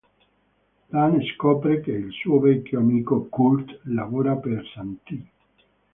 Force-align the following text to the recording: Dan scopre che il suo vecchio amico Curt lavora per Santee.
Dan 0.89 1.21
scopre 1.25 1.79
che 1.81 1.91
il 1.91 2.11
suo 2.11 2.39
vecchio 2.39 2.79
amico 2.79 3.27
Curt 3.29 3.81
lavora 3.83 4.35
per 4.35 4.63
Santee. 4.73 5.29